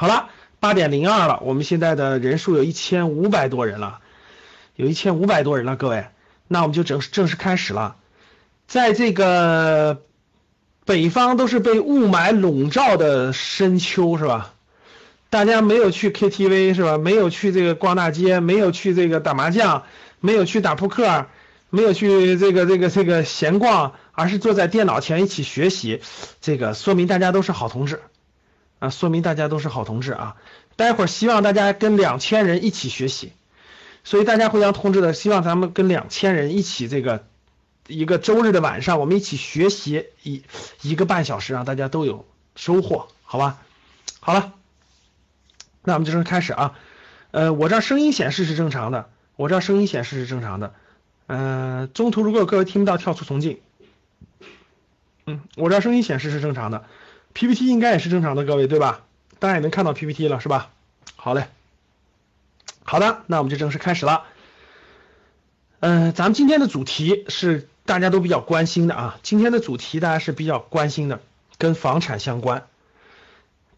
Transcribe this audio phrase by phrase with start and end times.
[0.00, 0.28] 好了，
[0.60, 3.98] 八点零二了，我们现在的人数有一千五百多人了，
[4.76, 6.06] 有一千五百多人了，各位，
[6.46, 7.96] 那我们就正正式开始了。
[8.68, 10.02] 在这个
[10.84, 14.54] 北方都是被雾霾笼罩的深秋，是吧？
[15.30, 16.96] 大家没有去 KTV 是吧？
[16.96, 19.82] 没有去这个逛大街，没有去这个打麻将，
[20.20, 21.26] 没有去打扑克，
[21.70, 26.02] 没有去这个这个这个闲逛，而是坐在电脑前一起学习，
[26.40, 28.00] 这个说明大家都是好同志。
[28.78, 30.36] 啊，说明大家都是好同志啊！
[30.76, 33.32] 待会儿希望大家跟两千人一起学习，
[34.04, 37.26] 所以大家互相通知的，希望咱们跟两千人一起这个
[37.88, 40.44] 一个周日的晚上，我们一起学习一
[40.82, 43.58] 一个半小时，让大家都有收获，好吧？
[44.20, 44.52] 好了，
[45.82, 46.74] 那我们就正式开始啊。
[47.30, 50.74] 呃，我这声音显示是正常的，我这声音显示是正常的。
[51.26, 53.60] 嗯，中途如果各位听不到，跳出重进。
[55.26, 56.84] 嗯，我这声音显示是正常的。
[57.38, 59.02] PPT 应该也是正常的，各位对吧？
[59.38, 60.70] 大家也能看到 PPT 了是吧？
[61.14, 61.46] 好嘞，
[62.82, 64.24] 好的，那我们就正式开始了。
[65.78, 71.20] 嗯，咱们今天的主题是大家都比较关心的啊，今天的主题大家是比较关心的，
[71.58, 72.66] 跟房产相关。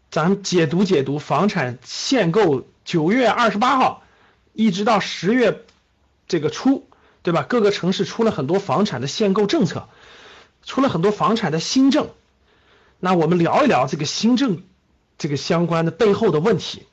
[0.09, 4.01] 咱们解读解读房产限购，九月二十八号
[4.53, 5.61] 一直到十月
[6.27, 6.87] 这个初，
[7.21, 7.43] 对吧？
[7.43, 9.87] 各个城市出了很多房产的限购政策，
[10.65, 12.09] 出了很多房产的新政。
[13.03, 14.61] 那我们聊一聊这个新政，
[15.17, 16.83] 这个相关的背后的问题，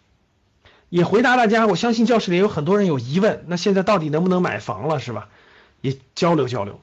[0.88, 1.66] 也回答大家。
[1.66, 5.28] 我相信教室里有很多人有疑问，那现在到底能不能买房了，是吧？
[5.82, 6.80] 也交流交流。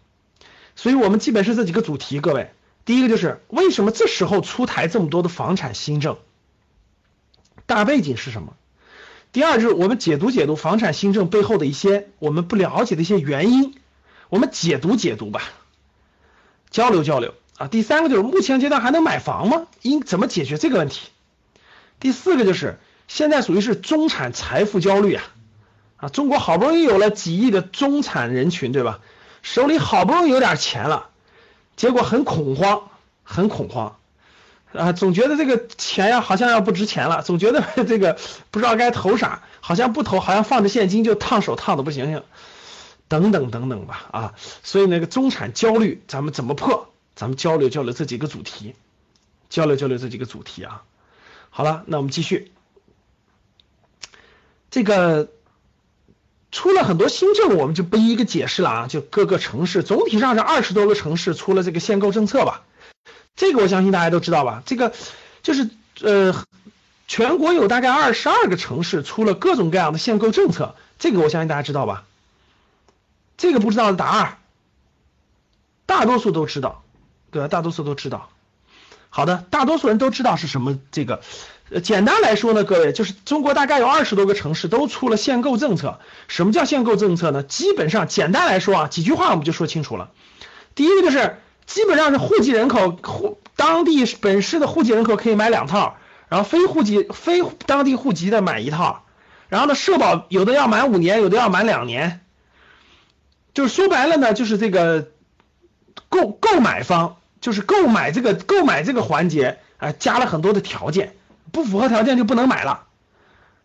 [0.75, 2.51] 所以我们基本是这几个主题，各位。
[2.85, 6.17] 第一个就是为什么这时候出台这么多的房产新政，
[7.65, 8.53] 大背景是什么？
[9.31, 13.75] 第二就是我们解读解读房产新政背后的一些我们不了解的一些原因，
[14.29, 15.41] 我们解读解读吧，
[16.69, 17.33] 交流交流。
[17.57, 19.67] 啊，第三个就是目前阶段还能买房吗？
[19.81, 21.07] 应怎么解决这个问题？
[21.99, 25.23] 第四个就是现在属于是中产财富焦虑啊，
[25.97, 28.99] 啊，中国好不容易有了几亿的中产人群，对吧？
[29.41, 31.09] 手里好不容易有点钱了，
[31.77, 32.89] 结果很恐慌，
[33.23, 33.95] 很恐慌，
[34.73, 38.17] 啊，总觉得这个钱呀好像要不值钱了，总觉得 这个
[38.51, 42.23] 不知道该投啥，好像不投，好像放着现金就烫手烫的不行行，
[43.07, 44.33] 等等等等吧，啊，
[44.63, 46.91] 所以那个中产焦虑咱们怎么破？
[47.15, 48.75] 咱们交流交流这几个主题，
[49.49, 50.83] 交流交流这几个主题啊。
[51.49, 52.51] 好了，那我们继续。
[54.69, 55.29] 这个
[56.51, 58.87] 出了很多新政，我们就不一一个解释了啊。
[58.87, 62.63] 就各个城市，总体上是二十多个城市出了这个限购政策吧。
[63.35, 64.63] 这个我相信大家都知道吧。
[64.65, 64.93] 这个
[65.43, 65.69] 就是
[66.01, 66.45] 呃，
[67.07, 72.05] 全国有大概二十二个城市出了各种各样的限购政策，这个我相信大家知道吧。
[73.37, 74.37] 这个不知道的答二，
[75.85, 76.83] 大多数都知道。
[77.35, 77.49] 对吧？
[77.49, 78.29] 大多数都知道。
[79.09, 81.19] 好的，大多数人都知道是什么这个。
[81.69, 85.99] 呃，简单来说呢，各位就是中国大概有二十多个城市都出了限购政策。
[86.29, 87.43] 什么叫限购政策呢？
[87.43, 90.11] 基本上简单来说啊，几句话我们就说清楚了。
[90.75, 95.97] 第一个就是基本上是户籍人口户当地本市的户籍人口可以买两套，
[96.29, 99.03] 然后非户籍非当地户籍的买一套。
[99.49, 102.21] 然后呢，社保有的要满五年，有的要满两年。
[103.53, 105.09] 就是说白了呢，就是这个
[106.09, 107.17] 购购买方。
[107.45, 111.15] 就是购买这个购买这个环节啊，加了很多的条件，
[111.51, 112.87] 不符合条件就不能买了。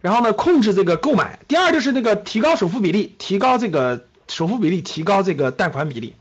[0.03, 1.39] 然后呢，控制这个购买。
[1.49, 6.15] 第二就是那个提高首付比例，提高这个首付比例，提高这个贷款比例，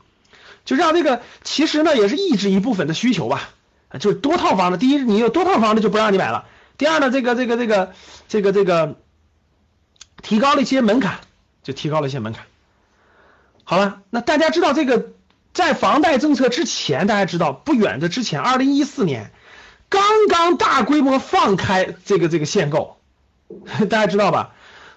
[0.64, 3.50] 就让这个其实呢也是抑制一部分的需求吧。
[3.98, 6.46] 就是多套房的，第一你有多套房的就不让你买了。
[6.78, 7.92] 第二呢，这个这个这个
[8.26, 8.96] 这个这个
[10.22, 11.18] 提高了一些门槛，
[11.62, 12.46] 就提高了一些门槛。
[13.64, 15.08] 好了，那大家知道这个。
[15.52, 19.32] 在房贷政策之前，大家知道不远的之前，二零一四年
[19.88, 22.98] 刚刚大规模放开这个这个限购，
[23.90, 24.54] 大家知道吧？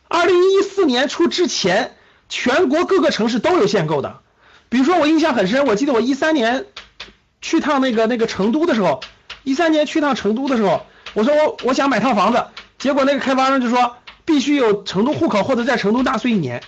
[0.08, 1.96] 二零一四年初之前，
[2.30, 4.20] 全国各个城市都有限购的。
[4.70, 6.66] 比如说我印象很深，我记得我一三年
[7.42, 9.02] 去趟那个那个成都的时候，
[9.44, 10.86] 一三年去趟成都的时候，
[11.16, 12.46] 我说我我想买套房子，
[12.78, 16.62] 结果那个开发商就说必须有成都户口或者在成都纳税一年，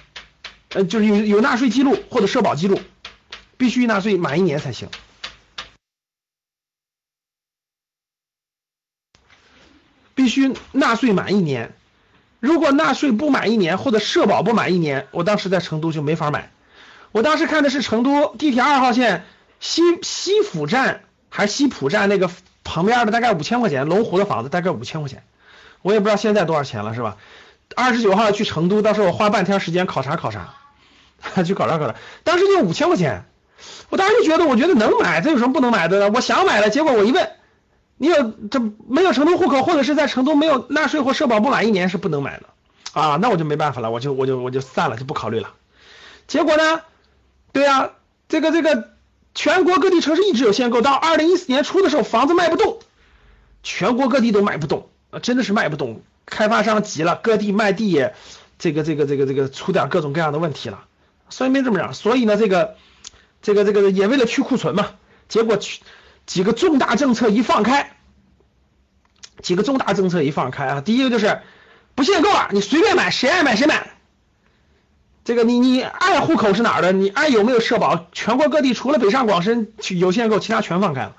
[0.74, 2.80] 呃，就是有有纳税记录或者社保记录。
[3.57, 4.90] 必须纳税满一年才行，
[10.13, 11.74] 必须纳税满一年。
[12.40, 16.52] 如果纳税不满一年或者社保不满一年，我当时在成都就没法买。
[17.12, 19.25] 我当时看的是成都地铁二号线
[19.60, 22.30] 西西府站还是西浦站那个
[22.63, 25.24] 旁边的，大概五千块钱，龙湖的房子大概五千块钱，
[25.81, 27.18] 我也不知道现在多少钱了，是吧？
[27.75, 30.54] 二十九号去成都，到时候我花半天时间考察考察，
[31.46, 33.25] 去考察考察，当时就五千块钱。
[33.90, 36.12] 我当时就觉得，我觉得能买，这有什么不能买的呢？
[36.13, 37.31] 我想买了，结果我一问，
[37.98, 42.46] 你有这没有成都户口，或者是在成都没有纳税或社保不满一年是不能买的
[42.94, 45.54] 啊，那我就没办法了，我就我就我就散了，就不考虑了。
[46.28, 46.81] 结果呢，
[47.52, 47.92] 对呀，
[48.28, 48.90] 这个这个
[49.34, 52.80] 全国各地城市一直有限购，到二零一四年初的时候房子卖不动，
[53.63, 58.16] 全国各地都卖不动啊，真的是卖不动，开发商急了，各地卖地也
[58.57, 60.86] 这个这个这个这个出点各种各样的问题了，
[61.30, 62.75] 所以没这么样，所以呢这个
[63.45, 64.89] 这个这个也为了去库存嘛，
[65.30, 65.81] 结果去。
[66.25, 67.92] 几个重大政策一放开，
[69.44, 71.42] 几个重大政策一放开啊，第一个就是
[71.94, 73.92] 不限购了，你随便买，谁爱买谁买。
[75.24, 81.15] 这个你你爱户口是哪儿的，你爱有没有社保，全国各地除了北上广深有限购，其他全放开了。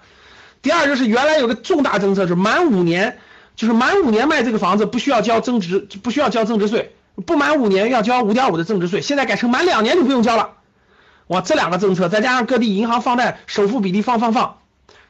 [0.60, 3.20] 第二就是原来有个重大政策，是满五年，
[3.54, 10.54] 就是满五年卖这个房子不需要交增值，不需要交增值税，不满五年要交五点五的增值税，现在改成满两年就不用交了。
[11.28, 14.58] 哇，这两个政策再加上各地银行放贷首付比例放放放。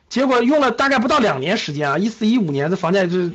[0.08, 3.32] 结果用了大概不到两年时间啊，一四一五年的房价就是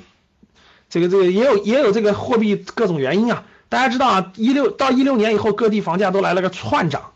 [0.89, 3.43] 这个这个也有也有这个货币各种原因啊。
[3.69, 7.11] 大家知道啊，一六到一六年以后，各地房价都来了个窜涨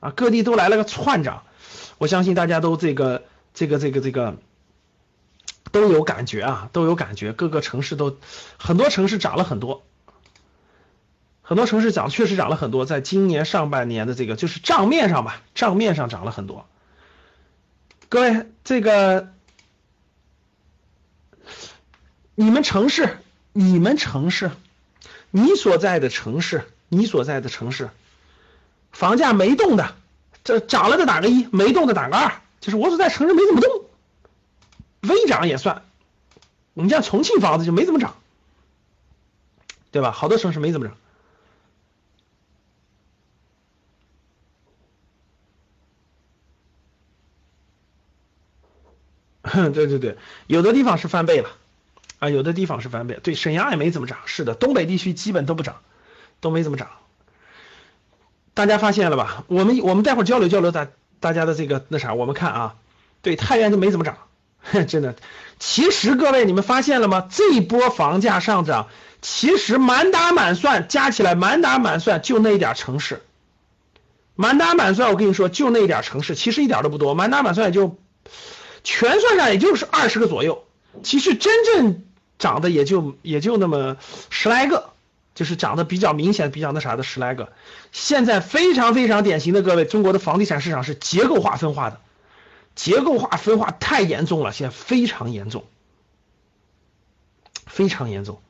[0.00, 1.42] 啊，各地都来了个窜涨。
[1.98, 4.36] 我相信大家都这个这个这个这个
[5.72, 7.32] 都有感觉啊，都有感觉。
[7.32, 8.16] 各个城市都
[8.56, 9.82] 很多城市涨了很多，
[11.48, 12.84] 很多城市涨确实涨了很多。
[12.84, 16.68] 在今年上半年的这个就是账面上吧，账面上涨了很多。
[18.10, 19.32] 各位，这个
[22.34, 23.16] 你们城市，
[23.54, 24.50] 你们城市，
[25.30, 27.88] 你所在的城市，你所在的城市，
[28.92, 29.94] 房价没动的，
[30.44, 33.70] 这涨了的打个一，没动的打个二，就是我所在城市没怎么动，
[35.00, 35.82] 微涨也算。
[36.74, 38.16] 你像重庆房子就没怎么涨，
[39.90, 40.10] 对吧？
[40.12, 40.94] 好多城市没怎么涨。
[49.72, 50.16] 对对对，
[50.46, 51.50] 有的地方是翻倍了，
[52.18, 53.18] 啊，有的地方是翻倍。
[53.22, 55.76] 对，沈阳也没怎么涨，是的，东北地区基本都不涨，
[56.40, 56.88] 都没怎么涨。
[58.54, 59.44] 大家发现了吧？
[59.46, 60.88] 我们我们待会儿交流交流大
[61.20, 62.74] 大家的这个那啥，我们看啊，
[63.22, 64.16] 对，太原就没怎么涨，
[64.88, 65.14] 真的。
[65.58, 67.28] 其实各位你们发现了吗？
[67.30, 68.88] 这一波房价上涨，
[69.22, 73.22] 其实满打满算加起来满打满算就那一点城市，
[74.34, 77.96] 满打满算我跟你说就那一点城市，其实一点都不多，满打满算也就。
[78.90, 80.64] 全算上也就是二十个左右，
[81.02, 82.04] 其实真正
[82.38, 83.98] 涨的也就也就那么
[84.30, 84.92] 十来个，
[85.34, 87.52] 就是涨得比较明显、比较那啥的十来个。
[87.92, 92.00] 现在非常非常典型的各位，中国的房地产市场是结构化分化的，
[92.74, 95.66] 结构化分化太严重了，现在非常严重，
[97.66, 98.40] 非常严重。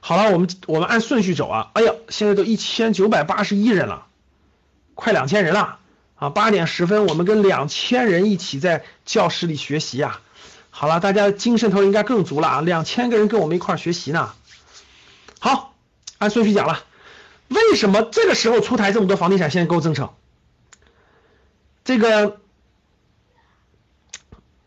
[0.00, 4.08] 好了，我们我们按顺序走啊，哎呀，现在都一千九百八十一人了，
[4.96, 5.78] 快两千人了。
[6.20, 10.20] 啊，八点十分，我们跟两千人一起在教室里学习啊。
[10.68, 14.34] 好了，大家精神头应该更足了啊，两千个人跟我们一块学习呢。
[15.38, 15.74] 好，
[16.18, 16.84] 按顺序讲了，
[17.48, 20.10] 为什么这个时候出台这么多房地产限购政策？
[21.84, 22.38] 这个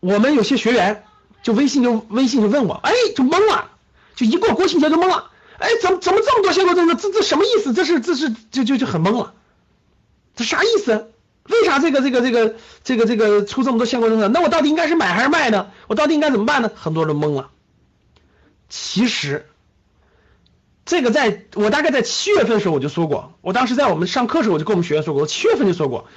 [0.00, 1.04] 我们有些学员
[1.44, 3.70] 就微信就微信就问我，哎，就懵了，
[4.16, 6.96] 就一过国庆节就懵了，哎，怎么怎么这么多限购政策？
[6.96, 7.72] 这这什么意思？
[7.72, 9.34] 这是这是就就就很懵了，
[10.34, 11.12] 这啥意思？
[11.48, 14.28] 为啥这个这个这个这个这个出这么多限购政策？
[14.28, 15.70] 那我到底应该是买还是卖呢？
[15.88, 16.70] 我到底应该怎么办呢？
[16.74, 17.50] 很多人懵了。
[18.70, 19.46] 其实，
[20.86, 26.08] 这个在我大概在七月份的时候我就说过，我当时在我们上课时候我就跟我们学员说过，我七月份就说过，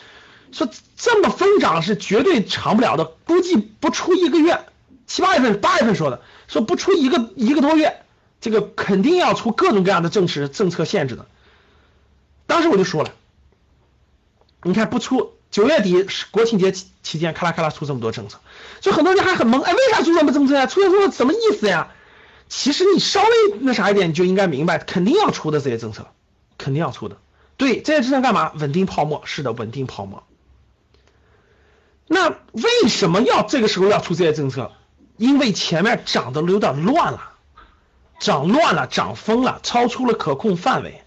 [0.53, 4.61] 说这么疯涨是绝对长不了的，估计不出一个月，
[5.07, 8.01] 七八月份八月份说的，说不出一个一个多月，
[8.39, 11.25] 这个肯定要出各种各样的政策政策限制的。
[12.45, 13.11] 当时我就说了。
[14.63, 18.39] 你看不出九月底国庆节期期间，咔啦咔啦出这么多政策，
[18.81, 20.65] 就很多人还很懵，哎，为啥出这么政策呀？
[20.65, 21.93] 出这么多什么意思呀？
[22.49, 26.07] 其实你稍微那啥一点，你就应该明白，肯定要出的这些政策，
[26.57, 27.17] 肯定要出的。
[27.57, 28.51] 对，这些政策干嘛？
[28.55, 30.23] 稳定泡沫，是的，稳定泡沫。
[32.07, 34.71] 那为什么要这个时候要出这些政策？
[35.17, 37.31] 因为前面涨的有点乱了，
[38.19, 41.03] 涨乱了，涨疯了，超出了可控范围。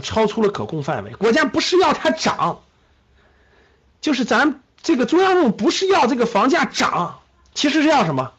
[0.00, 2.62] 超出了可控范围，国家不是要它涨，
[4.00, 7.20] 就是咱这个中央政府不是要这个房价涨，
[7.54, 8.32] 其实是要什么？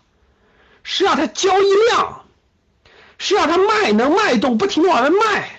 [0.83, 2.25] 是要它交易量，
[3.17, 5.49] 是要它卖能卖动，不停的往外卖。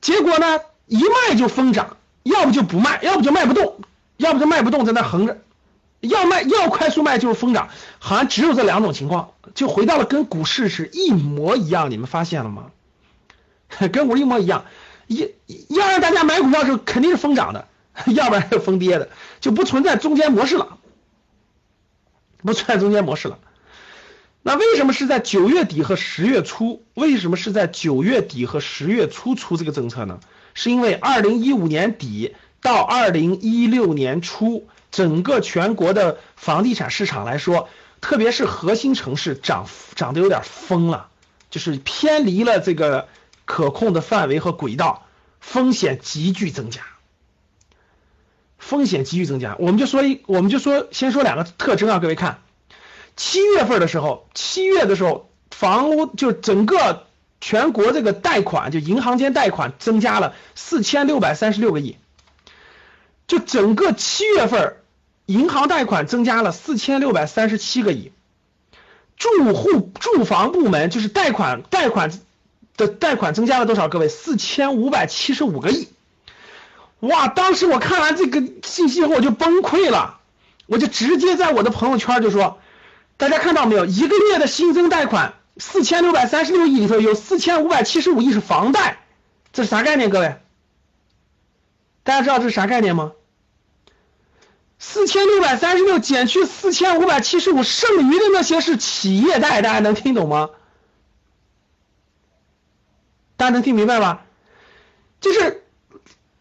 [0.00, 3.80] 结果呢，一卖就疯涨，要不就不卖，要不就卖不动，
[4.16, 5.38] 要不就卖不动在那横着，
[6.00, 12.70] 要卖要快速卖就是疯涨，好像只有这两种情况，就回到了跟股市是一模一样，你们发现了吗？
[13.92, 14.64] 跟我一模一样，
[15.06, 15.30] 一
[15.68, 17.66] 要让大家买股票的时候肯定是疯涨的，
[18.06, 19.08] 要不然就疯跌的，
[19.40, 20.78] 就不存在中间模式了。
[22.38, 23.38] 不存在中间模式了。
[24.42, 26.82] 那为什么是在九月底和十月初？
[26.94, 30.20] 为什么是在九月底和十月初出这个政策呢？
[30.54, 37.68] 是因为二零一五年底到二零一六年初，整个全国的房地产市场来说，
[38.00, 41.08] 特别是核心城市涨涨得有点疯了，
[41.50, 43.08] 就是偏离了这个
[43.48, 45.06] 可控的范围和轨道，
[45.40, 46.82] 风险急剧增加。
[48.58, 52.42] 风险急剧增加，我们就说一，我们就说先说两个特征啊，各位看。
[53.16, 57.06] 七月份的时候，七月的时候，房屋就整个
[57.40, 61.96] 全国这个贷款，就银行间贷款增加了四千六百三十六个亿，
[63.26, 64.76] 就整个七月份
[65.24, 68.12] 银行贷款增加了四千六百三十七个亿，
[69.16, 72.12] 住户住房部门就是贷款贷款
[72.78, 73.88] 的贷款增加了多少？
[73.88, 75.88] 各位四千五百七十五个亿，
[77.00, 77.28] 哇！
[77.28, 80.20] 当时我看完这个信息后我就崩溃了，
[80.64, 82.58] 我就直接在我的朋友圈就说。
[83.18, 83.84] 大家看到没有？
[83.84, 89.00] 一个月的新增贷款四千六百三十六亿里头有四千五百七十五亿是房贷，
[89.52, 90.08] 这是啥概念？
[90.08, 90.36] 各位，
[92.04, 93.10] 大家知道这是啥概念吗？
[94.78, 100.50] 四千六百三十六减去四千五百七十五，剩余的那些是企业贷，大家能听懂吗？
[103.38, 104.26] 大家能听明白吧？
[105.22, 105.64] 就是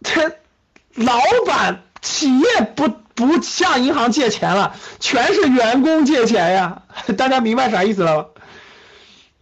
[0.04, 0.38] 这
[0.96, 2.92] 老板企业不。
[3.18, 6.84] 不向银行借钱了，全是员工借钱呀！
[7.18, 8.26] 大家明白啥意思了吗？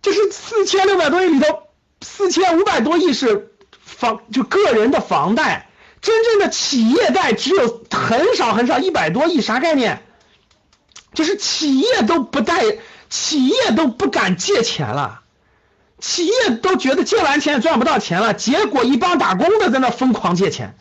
[0.01, 1.63] 就是四千六百多亿里头，
[1.99, 3.51] 四千五百多亿是
[3.83, 5.67] 房，就个人的房贷，
[5.99, 10.01] 真正的企业贷只有很少很少，一百多亿，啥概念？
[11.13, 12.63] 就是企业都不贷，
[13.09, 15.23] 企业都不敢借钱了，
[15.99, 20.77] 企业都觉得借完钱赚不到钱了，结果一帮打工的在那疯狂借钱。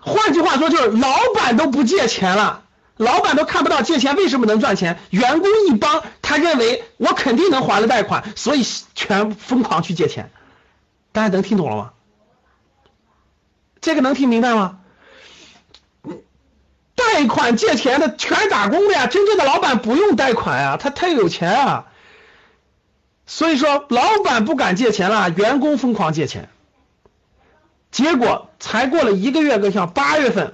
[0.00, 2.62] 换句话说，就是老板都不借钱了，
[2.96, 10.30] 老板都看不到借钱为什么能赚钱，员工一帮他认为我肯定能还了贷款，所以全疯狂去借钱。
[11.12, 11.90] 大家能听懂了吗？
[13.80, 14.78] 这个能听明白吗？
[16.96, 21.86] 贷款借钱的全打工的呀，真正的老板不用贷款呀，他太有钱啊。
[23.40, 26.50] 所以说，老板不敢借钱了，员工疯狂借钱。
[27.90, 30.52] 结果才过了一个月，个像八月份，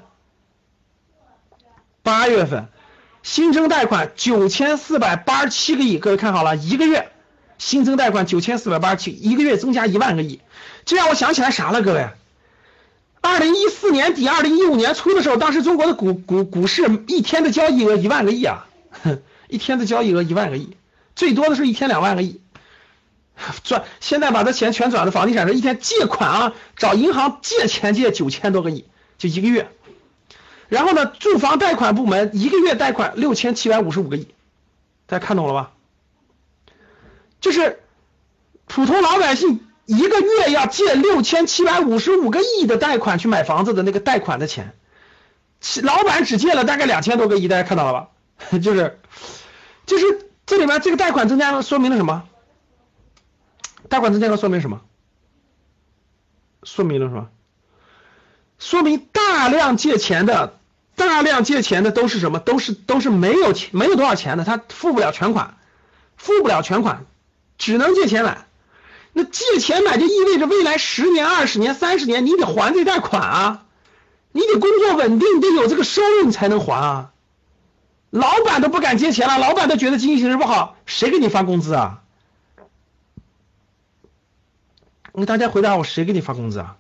[2.05, 2.69] 八月份
[3.25, 7.11] 新增贷款九千四百八十七个亿，各位看好了，一个月
[7.59, 10.41] 新增贷款九千四百八十七，一个月增加一万个亿，
[10.85, 12.09] 这让我想起来啥了，各位？
[13.21, 18.69] 二零一四年底、二零一五年初的时候，当时中国的股股股市一天的交易额一万个亿啊，
[19.51, 20.77] 一天的交易额一万个亿，
[21.17, 22.41] 最多的是一天两万个亿。
[23.65, 28.87] 转现在把这钱全转到房地产上，一天借款啊，找银行借钱借九千多个亿，
[29.19, 29.71] 就一个月。
[30.69, 34.29] 然后呢，住房贷款部门一个月贷款六千七百五十五个亿，
[35.07, 35.71] 大家看懂了吧？
[37.41, 37.81] 就是
[38.67, 44.75] 普通老百姓一个月要借六千七百五十五个亿的贷款去买房子的那个贷款的钱，
[45.83, 48.09] 老板只借了大概两千多个亿，大家看到了吧？
[48.59, 48.99] 就是
[49.85, 52.25] 就是这里面这个贷款增加了，说明了什么？
[53.89, 54.81] 贷款增加了说明什么？
[56.63, 57.29] 说明了什么？
[58.59, 60.59] 说明大量借钱的，
[60.97, 62.39] 大量借钱的都是什么？
[62.39, 65.57] 都是都是没有钱，没有多少钱的，他付不了全款，
[66.17, 67.05] 付不了全款，
[67.59, 68.47] 只能借钱买。
[69.13, 73.65] 那借钱买就意味着未来十年、二十年、三十年，你得还这贷款啊，
[74.33, 77.13] 你得工作稳定，得有这个收入，你才能还啊。
[78.11, 82.03] 老板都不敢借钱了，老板都觉得经济形势不好，谁给你发工资啊？
[85.19, 86.77] 你大家回答我，谁给你发工资啊？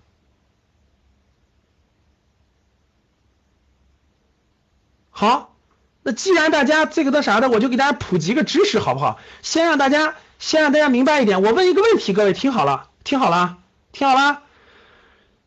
[5.09, 5.57] 好，
[6.03, 9.19] 那既然大家这个的啥的，我就给大家普及个知识，好不好？
[9.41, 11.41] 先让大家，先让大家明白一点。
[11.41, 13.57] 我问一个问题，各位听好了，听好了，
[13.93, 14.43] 听好了。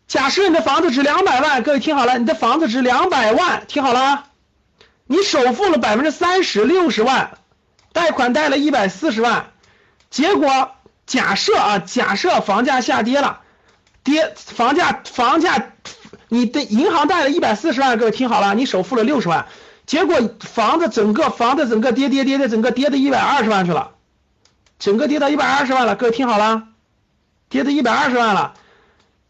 [0.08, 4.26] 假设你的房子值两百万，各位听好了，你的房子值两百万，听好了。
[5.06, 7.38] 你首付了百分之三十，六十万，
[7.94, 9.52] 贷款贷了一百四十万，
[10.10, 10.72] 结果。
[11.10, 13.40] 假设啊，假设房价下跌了，
[14.04, 15.72] 跌房价房价，
[16.28, 19.48] 你的银行贷了一百四十万，各位听好了，你首付了六十万，
[19.88, 23.94] 结果房子整个房子整个跌跌跌跌，整个跌到一百二十万去了，
[24.78, 26.68] 整个跌到一百二十万了，各位听好了，
[27.50, 28.54] 跌到一百二十万了，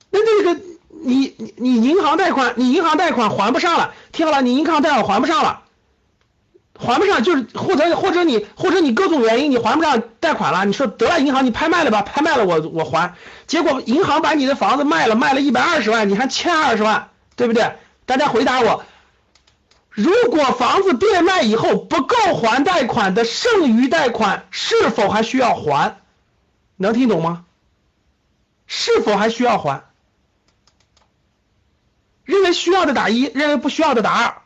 [0.10, 0.62] 那这个
[1.02, 5.62] 你你你银行贷款你银行贷款还不上了，听好了，你银行贷款还不上了。
[6.80, 13.16] 还不上，就是或者或者你或者你各种原因你还不上贷款了，你说得了，银行你拍卖了吧，拍卖了我我还，
[13.48, 17.76] 结果银行把你的房子卖了，卖了一百二十万，你还欠二十万，对不对？
[18.06, 18.86] 大家回答我，
[19.90, 25.98] 如果房子变卖以后不够还贷款的剩余贷款，是否还需要还？
[26.78, 27.44] 能听懂吗？
[28.68, 29.84] 是否还需要还？
[32.24, 34.42] 认为需要的打一，认为不需要的打二。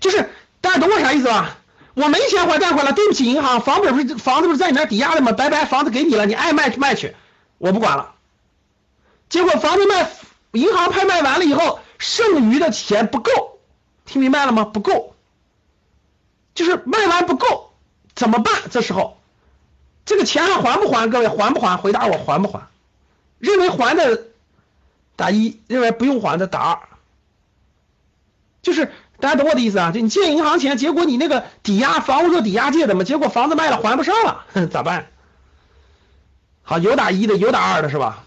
[0.00, 0.30] 就是
[0.60, 1.56] 大家懂我啥意思吧？
[1.94, 5.32] 我没钱还贷款了，对不起银行，房本不是房子不是在你那抵押的吗？
[5.32, 7.14] 拜拜，房子给你了，你爱卖卖去，
[7.58, 8.14] 我不管了。
[9.28, 10.10] 结果房子卖，
[10.52, 13.58] 银行拍卖完了以后，剩余的钱不够，
[14.06, 14.64] 听明白了吗？
[14.64, 15.14] 不够，
[16.54, 17.72] 就是卖完不够，
[18.14, 18.54] 怎么办？
[18.70, 19.18] 这时候，
[20.06, 21.10] 这个钱还还不还？
[21.10, 21.76] 各位还不还？
[21.76, 22.68] 回答我还不还？
[23.40, 24.28] 认为还的
[25.16, 26.78] 打一，认为不用还的打二，
[28.62, 28.90] 就是。
[29.20, 29.92] 大家懂我的意思啊？
[29.92, 35.06] 就你借银行钱，结果你那个抵押房屋做抵押借的嘛，结果房子卖了还不上了， 咋办？
[36.62, 38.24] 好，有打一的，有打二的是吧？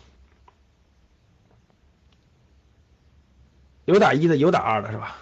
[3.85, 5.17] 有打一的，有打二的是吧？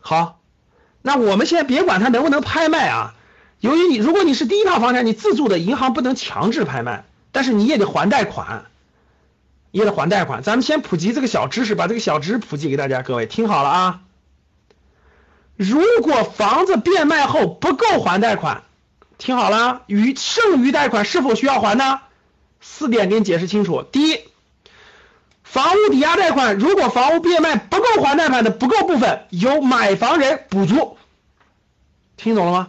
[0.00, 0.40] 好，
[1.00, 3.14] 那我们现在别管它能不能拍卖啊。
[3.60, 8.64] 由于你如果你是第一套房产，你自住的，银行不能强制拍卖，但是你也得还贷款，
[9.70, 10.42] 也得还贷款。
[10.42, 14.00] 咱们先普及这个小知识，把这个小知识普及给大家，各位听好了啊。
[15.62, 18.64] 如果房子变卖后不够还贷款，
[19.18, 22.00] 听好了，余剩余贷款是否需要还呢？
[22.60, 23.82] 四点给你解释清楚。
[23.82, 24.20] 第一，
[25.42, 30.96] 房屋抵押贷款，如果房屋变卖不够还贷款的不够部分，由买房人补足。
[32.16, 32.68] 听懂了吗？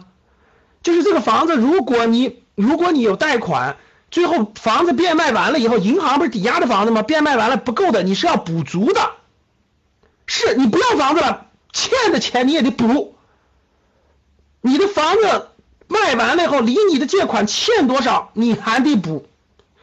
[0.82, 3.76] 就是这个房子，如果你如果你有贷款，
[4.10, 7.02] 最后房子变卖完了以后，银行不是抵押的房子吗？
[7.02, 9.12] 变卖完了不够的，你是要补足的。
[10.26, 11.46] 是你不要房子了。
[11.74, 13.14] 欠的钱你也得补，
[14.62, 15.48] 你的房子
[15.88, 19.26] 卖完了以后，离你的借款欠多少，你还得补。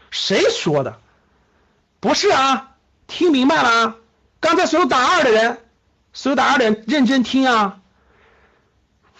[0.09, 0.97] 谁说的？
[1.99, 2.71] 不是啊，
[3.05, 3.95] 听明白了啊？
[4.39, 5.59] 刚才所有打二的人，
[6.13, 7.77] 所有打二的人认真听啊！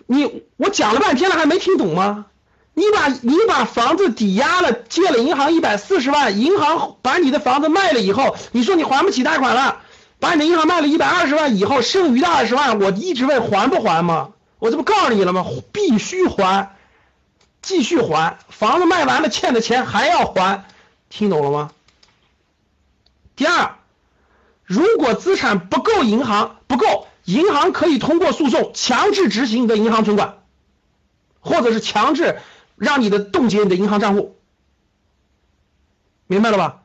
[0.08, 2.26] 你我讲了半天了，还没听懂吗？
[2.74, 9.81] 你把你把房子抵押了，借了银行一百四十万，银行把你的房子卖了以后，你说你还不起贷款了。
[10.22, 14.34] 把你的银行卖了一百二十万以后，剩余的二十万，我一直问还不还吗？
[14.60, 15.44] 我这不告诉你了吗？
[15.74, 16.78] 必须还，
[17.64, 18.38] 继续还。
[18.48, 20.66] 房子卖完了，欠的钱还要还，
[21.10, 21.72] 听懂了吗？
[23.36, 23.78] 第二，
[24.64, 30.38] 如果资产不够，银行不够，银行可以通过诉讼强制执行你的银行存款，
[31.40, 32.40] 或者是强制
[32.76, 34.38] 让你的冻结你的银行账户，
[36.28, 36.81] 明白了吧？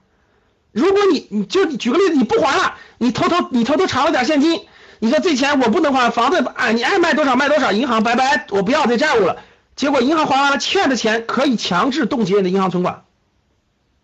[0.77, 4.67] 如果你你就举个例子，你不还了，你偷偷你偷偷藏了点现金，
[4.99, 9.43] 你说这钱我不能还，房子啊你爱卖多少卖多少，银行拜拜，我不要这债务了。
[9.75, 13.05] 结果银行还完了，欠的钱可以强制冻结你的银行存款，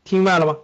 [0.03, 0.57] 听明白了吗？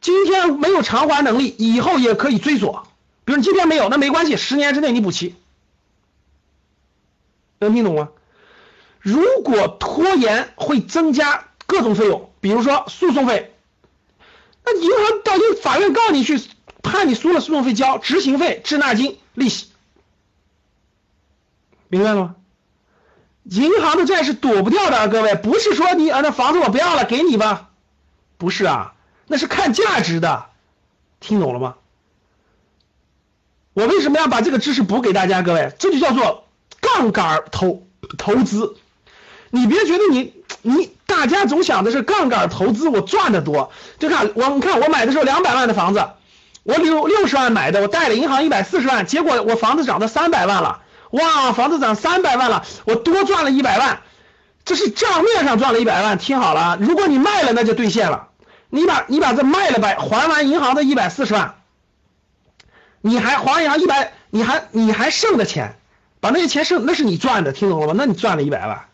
[0.00, 2.86] 今天没有偿还能力，以后也可以追索。
[3.24, 5.34] 比如今天没有，那没关系，十年之内你补齐，
[7.58, 8.10] 能听懂吗？
[9.00, 13.50] 如果拖延会增加各种费用，比如说诉讼费。
[14.64, 16.40] 那银行到底法院告你去，
[16.82, 19.66] 判你输了，诉讼费交，执行费、滞纳金、利息，
[21.88, 22.36] 明白了吗？
[23.44, 27.70] 银行的债是躲不掉的，各位，不是说你啊那房子我不要了，给你吧，
[28.38, 28.94] 不是啊，
[29.26, 30.46] 那是看价值的，
[31.20, 31.76] 听懂了吗？
[33.74, 36.48] 我为什么要把这个知识补给大家，各位，这就叫做
[36.80, 38.76] 杠杆投投资，
[39.50, 40.32] 你别觉得你。
[40.66, 43.70] 你大家总想的是杠杆投资，我赚的多。
[43.98, 46.04] 就看我，你看我买的时候两百万的房子，
[46.64, 50.80] 我六六十万买的，我贷了银行一百四十万，结果我房子涨到三百万了，
[51.12, 54.00] 哇，房子涨三百万了，我多赚了一百万，
[54.64, 56.18] 这是账面上赚了一百万。
[56.18, 58.28] 听好了，如果你卖了，那就兑现了。
[58.68, 61.54] 你把你把这卖了呗，还完银行的一百四十万，
[63.00, 65.76] 你还还银行一百，你还你还剩的钱，
[66.20, 67.94] 把那些钱剩，那是你赚的，听懂了吗？
[67.96, 68.84] 那你赚了一百万。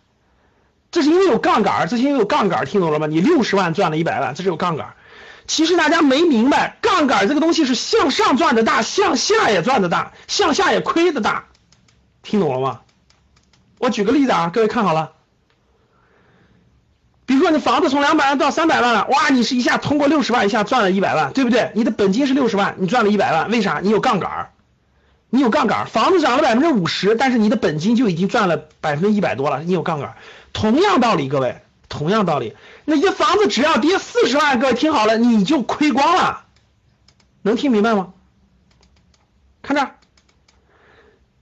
[0.91, 3.07] 这是因为有杠杆，这是因为有杠杆，听懂了吗？
[3.07, 4.95] 你六十万赚了一百万，这是有杠杆。
[5.47, 11.47] 其实大家没明白，杠杆这个东西是向上赚的大，向下也赚的大，向下也亏的大，
[12.23, 12.81] 听懂了吗？
[13.79, 15.13] 我举个例子啊，各位看好了。
[17.27, 21.71] 比如说你房子从两百万到三百万了，哇，你是一下通过六十万一下赚了一百万，对不对？
[21.77, 23.81] 你的本金是六十万，你赚了一百万，为啥？
[23.83, 24.51] 你有杠杆，
[25.31, 30.17] 你有杠杆，房子涨了百分之五十，但是你的本金就已经赚了百分之一百多了，你有杠杆。
[30.53, 36.45] 同样道理，各位，同样道理，那些房子只要跌四十万，各位听好了，你就亏光了，
[37.43, 38.13] 能听明白吗？
[39.63, 39.97] 看这儿，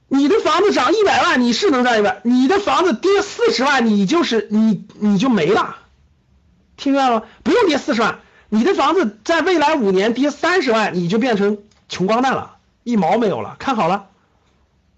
[0.09, 5.77] 你的房子涨一百万，你是能赚一百，你的房子跌四十万，你就是你你就没了，
[6.77, 7.27] 听明白了吗？
[7.43, 14.09] 不用跌四十万，你的房子在未来五年跌三十万，你就变成穷光蛋了，一毛没有了，看好了。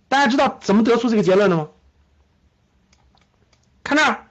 [0.09, 1.69] 大家知道怎么得出这个结论的吗？
[3.91, 4.27] 看这儿，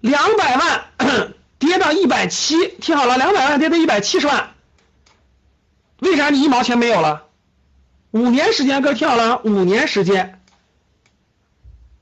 [0.00, 4.54] 两百万跌到一百七，听好了，两百万跌到一百七十万，
[5.98, 7.26] 为啥你一毛钱没有了？
[8.10, 10.40] 五年时间，各位听好了，五年时间。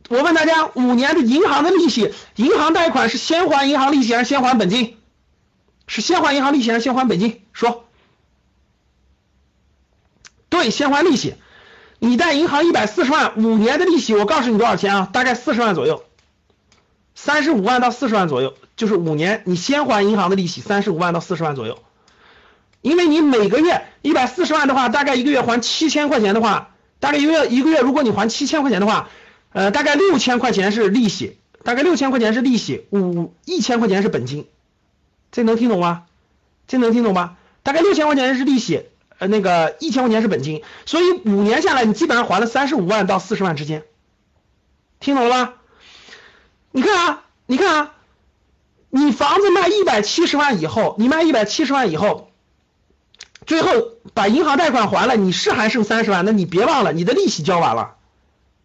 [0.08, 4.98] 我问大家，五年的银行的利息，银行贷款是先还银行利息还是先还本金？
[5.88, 7.42] 是先还银行利息还是先还本金？
[7.52, 7.88] 说。
[10.48, 11.34] 对，先还利息。
[11.98, 15.10] 你贷银行一百四十万，五年的利息，我告诉你多少钱啊？
[15.12, 16.04] 大概四十万左右，
[17.16, 21.80] 三十五万到四十万左右，就是五年你先还银行的利息，三十五万到四十万左右。
[22.80, 29.08] 因为你每个月一百四十万的话，大概一个月还七千块钱的话，大概一个月一个月，如果你还七千块钱的话。
[29.52, 34.46] 呃，大概六千块钱是利息，大概六千块钱是利息，五一千块钱是本金，
[35.32, 36.02] 这能听懂吗？
[36.66, 37.38] 这能听懂吗？
[37.62, 38.82] 大概六千块钱是利息，
[39.16, 43.84] 呃，那个一千块钱是本金，所以五年下来你基本上还了三十五万到四十万之间，
[45.00, 45.54] 听懂了吧？
[46.76, 47.92] 你看啊，你看啊，
[48.90, 52.28] 你房子卖一百七十万以后，你卖一百七十万以后，
[53.46, 53.70] 最后
[54.12, 57.94] 把银行贷款还了，你是还剩三十万，那你别忘了你的利息交完了。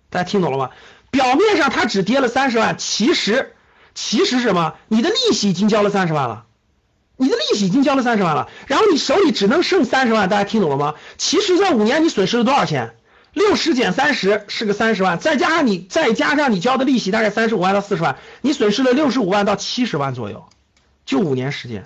[0.10, 0.72] 大家听懂了吗？
[1.10, 3.54] 表面上它只跌了三十万，其实
[3.96, 4.74] 其实什么？
[4.90, 6.44] 你的利息已经交了三十万了，
[7.16, 10.96] 你的利息已经交了三十万了，然后你手里只能剩三十万，大家听懂了吗？
[11.18, 12.94] 其实这五年你损失了多少钱？
[13.34, 20.50] 六十减三十是个三十万，再加上你再加上你交的利息，大概三十五万到四十万，你损失了六十五万到七十万左右，
[21.06, 21.86] 就五年时间。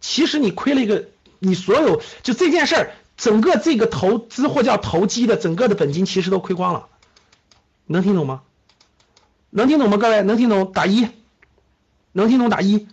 [0.00, 6.86] 其实你亏了一个，你所有就这件事儿，整个这个投资或叫投机的整个的本金其实都亏光了。
[7.86, 8.42] 能听懂吗？
[9.50, 9.96] 能听懂吗？
[9.96, 11.08] 各位能听懂打一，
[12.12, 12.86] 能听懂打一。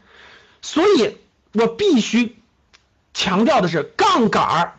[0.63, 1.17] 所以
[1.53, 2.35] 我必须
[3.13, 4.76] 强调的是，杠杆儿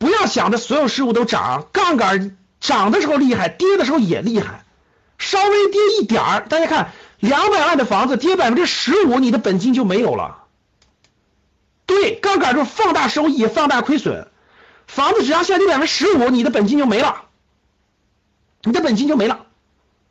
[0.00, 4.64] 不要想着所有事物都涨，杠杆涨的时候厉害，跌的时候也厉害。
[5.18, 10.44] 稍微跌一点儿，大家看，两百万的房子跌百分之十五，你的本金就没有了。
[11.84, 14.26] 对，杠杆就是放大收益，放大亏损。
[14.86, 17.26] 房子只要下跌百分之十五，你的本金就没了，
[18.62, 19.44] 你的本金就没了。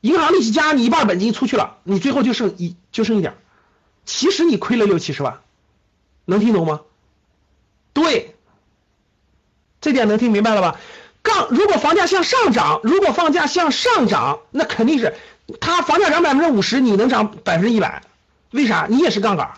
[0.02, 3.36] 银行利息加你一半本金出去了，你最后就剩一就剩一点，
[4.06, 5.42] 其实你亏了六七十万，
[6.26, 6.82] 能听懂吗？
[7.94, 8.36] 对，
[9.82, 10.80] 这点能听明白了吧？
[11.22, 15.16] 杠，如果房价向上涨，如果房价向上涨，那肯定是
[15.60, 18.02] 它房价涨百分之五十，你能涨百分之一百，
[18.52, 18.88] 为啥？
[18.90, 19.52] 你也是杠杆，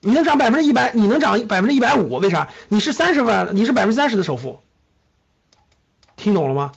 [0.00, 2.48] 你能涨百分之一百，你能涨百分之一百五，为啥？
[2.68, 4.60] 你是三十万，你是百分之三十的首付，
[6.16, 6.72] 听懂了吗？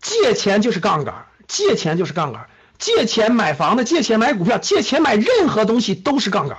[0.00, 1.26] 借钱就是杠杆。
[1.48, 2.46] 借钱就是杠杆，
[2.78, 6.56] 借钱买房子，借钱买股票，借钱买任何东西都是杠杆。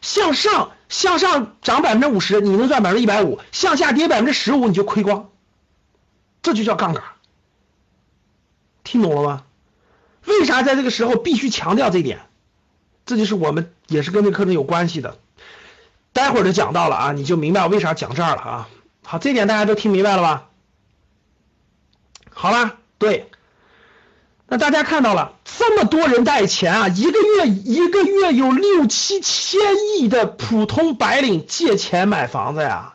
[0.00, 5.28] 向上向上涨百分之五十，你能赚百分之一百五；向下跌百分之十五，你就亏光。
[6.40, 7.02] 这就叫杠杆。
[8.84, 9.42] 听懂了吗？
[10.24, 12.20] 为啥在这个时候必须强调这一点？
[13.06, 15.18] 这就是我们也是跟这课程有关系的。
[16.12, 18.68] 待会儿就讲到了啊，你就明白我为啥讲这儿了啊。
[19.02, 20.48] 好，这点大家都听明白了吧？
[22.30, 23.28] 好了，对。
[24.46, 29.60] 那大家看到了这么多人贷钱啊，一个月一个月有六七千
[29.98, 32.94] 亿的普通白领借钱买房子呀！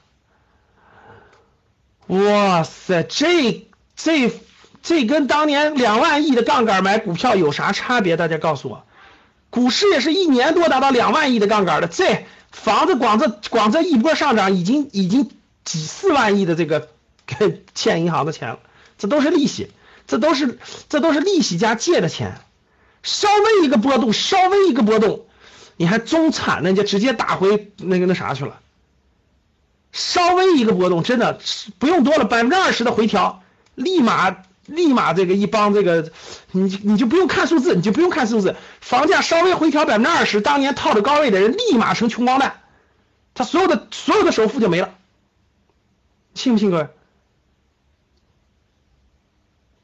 [2.08, 4.32] 哇塞，这这
[4.82, 8.16] 这跟当年两万亿的杠杆买股票有啥差别？
[8.16, 8.84] 大家告诉我，
[9.50, 15.30] 股市也是一年多达到两万亿的杠杆的，这房子光这光这一波上涨，已经已经
[15.66, 16.88] 几四万亿的这个
[17.74, 18.60] 欠银行的钱了，
[18.98, 19.72] 这都是利息。
[20.10, 20.58] 这都是
[20.90, 22.42] 这都是利息加借的钱，
[23.04, 25.28] 稍微一个波动，稍微一个波动，
[25.78, 28.60] 你还中产呢，就直接打回那个那啥去了。
[29.92, 31.40] 稍微一个波动，真的
[31.78, 33.44] 不用多了，百分之二十的回调，
[33.76, 36.12] 立马立马这个一帮这个，
[36.52, 42.62] 你你就不用看数字，你就不用看数字，房价稍微回调百分之二十，当年套着高位的人立马成穷光蛋，
[43.36, 44.96] 他所有的所有的首付就没了，
[46.34, 46.88] 信不信各位？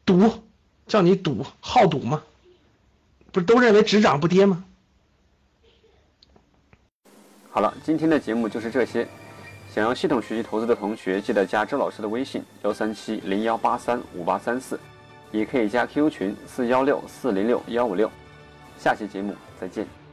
[0.06, 0.32] 赌，
[0.86, 2.22] 叫你赌，好赌吗？
[3.32, 4.64] 不是都认为只涨不跌吗？
[7.50, 9.08] 好了，今天的节目就是这些。
[9.74, 14.80] 想要系统学习投资的同学，记得加周老师的微信：幺三七零幺八三五八三四，
[15.32, 18.10] 也可以加 QQ 群：四幺六四零六幺五六。
[18.78, 20.05] 下期节目再见。